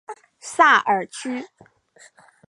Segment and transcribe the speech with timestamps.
[0.39, 1.45] 萨尔屈。